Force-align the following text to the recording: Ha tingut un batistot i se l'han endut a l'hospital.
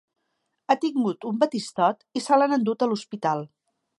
Ha 0.69 0.77
tingut 0.85 1.27
un 1.33 1.37
batistot 1.43 2.03
i 2.19 2.23
se 2.29 2.41
l'han 2.41 2.57
endut 2.59 2.87
a 2.87 2.91
l'hospital. 2.93 3.45